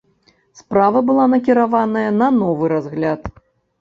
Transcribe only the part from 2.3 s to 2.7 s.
новы